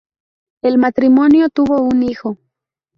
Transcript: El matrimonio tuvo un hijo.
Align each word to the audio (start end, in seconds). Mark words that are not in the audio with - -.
El 0.63 0.79
matrimonio 0.79 1.49
tuvo 1.49 1.83
un 1.83 2.01
hijo. 2.01 2.39